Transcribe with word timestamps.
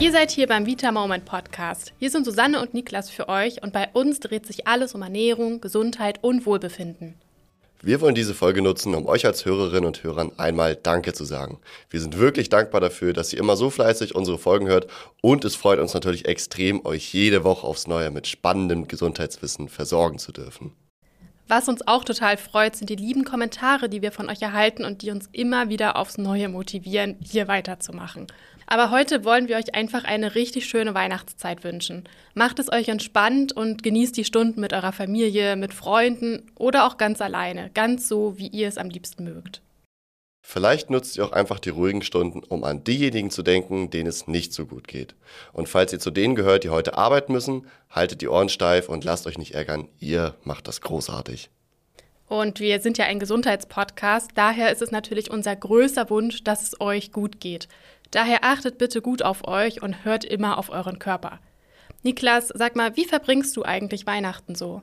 Ihr 0.00 0.12
seid 0.12 0.30
hier 0.30 0.46
beim 0.46 0.64
Vita 0.64 0.92
Moment 0.92 1.24
Podcast. 1.24 1.92
Hier 1.98 2.08
sind 2.08 2.24
Susanne 2.24 2.60
und 2.60 2.72
Niklas 2.72 3.10
für 3.10 3.28
euch 3.28 3.64
und 3.64 3.72
bei 3.72 3.88
uns 3.94 4.20
dreht 4.20 4.46
sich 4.46 4.68
alles 4.68 4.94
um 4.94 5.02
Ernährung, 5.02 5.60
Gesundheit 5.60 6.20
und 6.22 6.46
Wohlbefinden. 6.46 7.16
Wir 7.82 8.00
wollen 8.00 8.14
diese 8.14 8.34
Folge 8.34 8.62
nutzen, 8.62 8.94
um 8.94 9.06
euch 9.06 9.26
als 9.26 9.44
Hörerinnen 9.44 9.86
und 9.86 10.04
Hörern 10.04 10.30
einmal 10.36 10.76
Danke 10.76 11.14
zu 11.14 11.24
sagen. 11.24 11.58
Wir 11.90 12.00
sind 12.00 12.16
wirklich 12.16 12.48
dankbar 12.48 12.80
dafür, 12.80 13.12
dass 13.12 13.32
ihr 13.32 13.40
immer 13.40 13.56
so 13.56 13.70
fleißig 13.70 14.14
unsere 14.14 14.38
Folgen 14.38 14.68
hört 14.68 14.86
und 15.20 15.44
es 15.44 15.56
freut 15.56 15.80
uns 15.80 15.94
natürlich 15.94 16.26
extrem, 16.26 16.86
euch 16.86 17.12
jede 17.12 17.42
Woche 17.42 17.66
aufs 17.66 17.88
Neue 17.88 18.12
mit 18.12 18.28
spannendem 18.28 18.86
Gesundheitswissen 18.86 19.68
versorgen 19.68 20.20
zu 20.20 20.30
dürfen. 20.30 20.74
Was 21.48 21.66
uns 21.66 21.86
auch 21.88 22.04
total 22.04 22.36
freut, 22.36 22.76
sind 22.76 22.90
die 22.90 22.96
lieben 22.96 23.24
Kommentare, 23.24 23.88
die 23.88 24.02
wir 24.02 24.12
von 24.12 24.28
euch 24.28 24.42
erhalten 24.42 24.84
und 24.84 25.00
die 25.00 25.10
uns 25.10 25.30
immer 25.32 25.70
wieder 25.70 25.96
aufs 25.96 26.18
Neue 26.18 26.50
motivieren, 26.50 27.16
hier 27.24 27.48
weiterzumachen. 27.48 28.26
Aber 28.66 28.90
heute 28.90 29.24
wollen 29.24 29.48
wir 29.48 29.56
euch 29.56 29.74
einfach 29.74 30.04
eine 30.04 30.34
richtig 30.34 30.66
schöne 30.66 30.92
Weihnachtszeit 30.92 31.64
wünschen. 31.64 32.04
Macht 32.34 32.58
es 32.58 32.70
euch 32.70 32.88
entspannt 32.88 33.52
und 33.52 33.82
genießt 33.82 34.14
die 34.14 34.26
Stunden 34.26 34.60
mit 34.60 34.74
eurer 34.74 34.92
Familie, 34.92 35.56
mit 35.56 35.72
Freunden 35.72 36.42
oder 36.54 36.86
auch 36.86 36.98
ganz 36.98 37.22
alleine, 37.22 37.70
ganz 37.72 38.08
so, 38.08 38.36
wie 38.36 38.48
ihr 38.48 38.68
es 38.68 38.76
am 38.76 38.90
liebsten 38.90 39.24
mögt. 39.24 39.62
Vielleicht 40.50 40.88
nutzt 40.88 41.18
ihr 41.18 41.26
auch 41.26 41.32
einfach 41.32 41.58
die 41.58 41.68
ruhigen 41.68 42.00
Stunden, 42.00 42.42
um 42.42 42.64
an 42.64 42.82
diejenigen 42.82 43.30
zu 43.30 43.42
denken, 43.42 43.90
denen 43.90 44.08
es 44.08 44.28
nicht 44.28 44.54
so 44.54 44.64
gut 44.64 44.88
geht. 44.88 45.14
Und 45.52 45.68
falls 45.68 45.92
ihr 45.92 45.98
zu 45.98 46.10
denen 46.10 46.36
gehört, 46.36 46.64
die 46.64 46.70
heute 46.70 46.96
arbeiten 46.96 47.34
müssen, 47.34 47.66
haltet 47.90 48.22
die 48.22 48.28
Ohren 48.28 48.48
steif 48.48 48.88
und 48.88 49.04
lasst 49.04 49.26
euch 49.26 49.36
nicht 49.36 49.52
ärgern. 49.52 49.88
Ihr 50.00 50.36
macht 50.44 50.66
das 50.66 50.80
großartig. 50.80 51.50
Und 52.28 52.60
wir 52.60 52.80
sind 52.80 52.96
ja 52.96 53.04
ein 53.04 53.18
Gesundheitspodcast, 53.18 54.30
daher 54.36 54.72
ist 54.72 54.80
es 54.80 54.90
natürlich 54.90 55.30
unser 55.30 55.54
größter 55.54 56.08
Wunsch, 56.08 56.42
dass 56.44 56.62
es 56.62 56.80
euch 56.80 57.12
gut 57.12 57.40
geht. 57.40 57.68
Daher 58.10 58.42
achtet 58.42 58.78
bitte 58.78 59.02
gut 59.02 59.20
auf 59.20 59.46
euch 59.46 59.82
und 59.82 60.06
hört 60.06 60.24
immer 60.24 60.56
auf 60.56 60.70
euren 60.70 60.98
Körper. 60.98 61.40
Niklas, 62.02 62.48
sag 62.54 62.74
mal, 62.74 62.96
wie 62.96 63.04
verbringst 63.04 63.54
du 63.54 63.64
eigentlich 63.64 64.06
Weihnachten 64.06 64.54
so? 64.54 64.80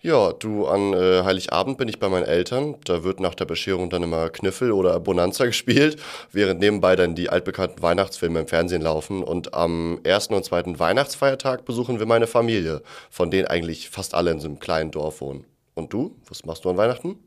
Ja, 0.00 0.32
du, 0.34 0.66
an 0.66 0.92
äh, 0.92 1.22
Heiligabend 1.24 1.78
bin 1.78 1.88
ich 1.88 1.98
bei 1.98 2.10
meinen 2.10 2.26
Eltern. 2.26 2.76
Da 2.84 3.04
wird 3.04 3.20
nach 3.20 3.34
der 3.34 3.46
Bescherung 3.46 3.88
dann 3.88 4.02
immer 4.02 4.28
Kniffel 4.28 4.70
oder 4.70 5.00
Bonanza 5.00 5.46
gespielt, 5.46 5.96
während 6.30 6.60
nebenbei 6.60 6.94
dann 6.94 7.14
die 7.14 7.30
altbekannten 7.30 7.82
Weihnachtsfilme 7.82 8.40
im 8.40 8.46
Fernsehen 8.46 8.82
laufen. 8.82 9.22
Und 9.24 9.54
am 9.54 10.00
ersten 10.04 10.34
und 10.34 10.44
zweiten 10.44 10.78
Weihnachtsfeiertag 10.78 11.64
besuchen 11.64 11.98
wir 12.00 12.06
meine 12.06 12.26
Familie, 12.26 12.82
von 13.08 13.30
denen 13.30 13.46
eigentlich 13.48 13.88
fast 13.88 14.14
alle 14.14 14.30
in 14.30 14.40
so 14.40 14.48
einem 14.48 14.58
kleinen 14.58 14.90
Dorf 14.90 15.22
wohnen. 15.22 15.46
Und 15.72 15.92
du, 15.94 16.14
was 16.28 16.44
machst 16.44 16.66
du 16.66 16.70
an 16.70 16.76
Weihnachten? 16.76 17.18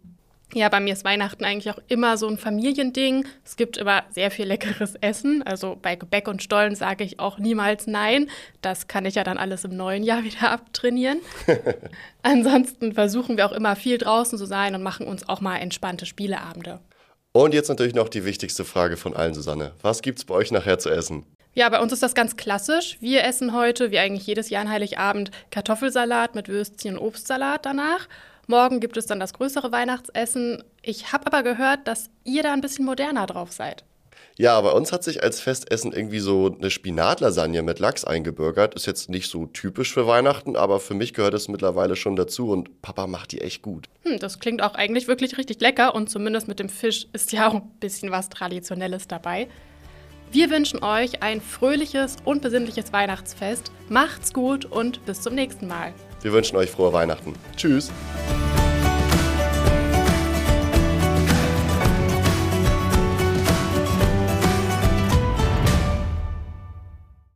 Ja, 0.53 0.69
bei 0.69 0.79
mir 0.79 0.93
ist 0.93 1.03
Weihnachten 1.03 1.43
eigentlich 1.43 1.73
auch 1.73 1.81
immer 1.89 2.17
so 2.17 2.27
ein 2.27 2.37
Familiending. 2.37 3.25
Es 3.43 3.57
gibt 3.57 3.75
immer 3.75 4.03
sehr 4.09 4.31
viel 4.31 4.45
leckeres 4.45 4.95
Essen. 4.95 5.43
Also 5.43 5.77
bei 5.81 5.95
Gebäck 5.95 6.27
und 6.29 6.41
Stollen 6.41 6.73
sage 6.75 7.03
ich 7.03 7.19
auch 7.19 7.37
niemals 7.37 7.85
nein. 7.85 8.29
Das 8.61 8.87
kann 8.87 9.05
ich 9.05 9.15
ja 9.15 9.25
dann 9.25 9.37
alles 9.37 9.65
im 9.65 9.75
neuen 9.75 10.03
Jahr 10.03 10.23
wieder 10.23 10.51
abtrainieren. 10.51 11.19
Ansonsten 12.23 12.93
versuchen 12.93 13.35
wir 13.35 13.45
auch 13.45 13.51
immer 13.51 13.75
viel 13.75 13.97
draußen 13.97 14.37
zu 14.37 14.45
sein 14.45 14.73
und 14.73 14.83
machen 14.83 15.05
uns 15.05 15.27
auch 15.27 15.41
mal 15.41 15.57
entspannte 15.57 16.05
Spieleabende. 16.05 16.79
Und 17.33 17.53
jetzt 17.53 17.67
natürlich 17.67 17.93
noch 17.93 18.09
die 18.09 18.25
wichtigste 18.25 18.63
Frage 18.65 18.97
von 18.97 19.15
allen, 19.15 19.33
Susanne. 19.33 19.73
Was 19.81 20.01
gibt's 20.01 20.25
bei 20.25 20.33
euch 20.33 20.51
nachher 20.51 20.79
zu 20.79 20.89
essen? 20.89 21.25
Ja, 21.53 21.69
bei 21.69 21.79
uns 21.79 21.91
ist 21.91 22.03
das 22.03 22.15
ganz 22.15 22.37
klassisch. 22.37 22.97
Wir 22.99 23.23
essen 23.23 23.53
heute, 23.53 23.91
wie 23.91 23.99
eigentlich 23.99 24.25
jedes 24.25 24.49
Jahr 24.49 24.61
an 24.61 24.69
Heiligabend, 24.69 25.31
Kartoffelsalat 25.51 26.35
mit 26.35 26.47
Würstchen 26.47 26.97
und 26.97 27.03
Obstsalat 27.05 27.65
danach. 27.65 28.07
Morgen 28.49 28.79
gibt 28.79 28.95
es 28.95 29.05
dann 29.05 29.19
das 29.19 29.33
größere 29.33 29.73
Weihnachtsessen. 29.73 30.63
Ich 30.81 31.11
habe 31.11 31.27
aber 31.27 31.43
gehört, 31.43 31.85
dass 31.85 32.09
ihr 32.23 32.43
da 32.43 32.53
ein 32.53 32.61
bisschen 32.61 32.85
moderner 32.85 33.25
drauf 33.25 33.51
seid. 33.51 33.83
Ja, 34.37 34.61
bei 34.61 34.69
uns 34.71 34.93
hat 34.93 35.03
sich 35.03 35.21
als 35.21 35.41
Festessen 35.41 35.91
irgendwie 35.91 36.19
so 36.19 36.55
eine 36.55 36.69
Spinatlasagne 36.69 37.61
mit 37.61 37.79
Lachs 37.79 38.05
eingebürgert. 38.05 38.73
Ist 38.73 38.85
jetzt 38.85 39.09
nicht 39.09 39.29
so 39.29 39.47
typisch 39.47 39.93
für 39.93 40.07
Weihnachten, 40.07 40.55
aber 40.55 40.79
für 40.79 40.93
mich 40.93 41.13
gehört 41.13 41.33
es 41.33 41.49
mittlerweile 41.49 41.97
schon 41.97 42.15
dazu 42.15 42.51
und 42.51 42.81
Papa 42.81 43.05
macht 43.05 43.33
die 43.33 43.41
echt 43.41 43.63
gut. 43.63 43.87
Hm, 44.03 44.19
das 44.19 44.39
klingt 44.39 44.61
auch 44.61 44.75
eigentlich 44.75 45.09
wirklich 45.09 45.37
richtig 45.37 45.59
lecker 45.59 45.93
und 45.93 46.09
zumindest 46.09 46.47
mit 46.47 46.59
dem 46.59 46.69
Fisch 46.69 47.07
ist 47.11 47.33
ja 47.33 47.49
auch 47.49 47.55
ein 47.55 47.69
bisschen 47.81 48.11
was 48.11 48.29
Traditionelles 48.29 49.09
dabei. 49.09 49.49
Wir 50.31 50.49
wünschen 50.49 50.83
euch 50.83 51.21
ein 51.21 51.41
fröhliches 51.41 52.15
und 52.23 52.41
besinnliches 52.41 52.93
Weihnachtsfest. 52.93 53.71
Macht's 53.89 54.33
gut 54.33 54.65
und 54.65 55.05
bis 55.05 55.21
zum 55.21 55.35
nächsten 55.35 55.67
Mal. 55.67 55.93
Wir 56.27 56.33
wünschen 56.33 56.57
euch 56.57 56.69
frohe 56.69 56.91
Weihnachten. 56.91 57.35
Tschüss. 57.55 57.89